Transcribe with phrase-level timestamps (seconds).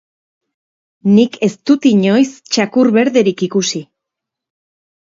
[1.17, 3.85] Nik ez dut inoiz txakur berderik ikusi.